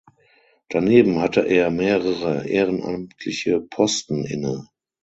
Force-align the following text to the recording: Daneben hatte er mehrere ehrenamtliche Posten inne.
Daneben 0.69 1.19
hatte 1.21 1.41
er 1.41 1.69
mehrere 1.69 2.47
ehrenamtliche 2.49 3.61
Posten 3.61 4.25
inne. 4.25 4.67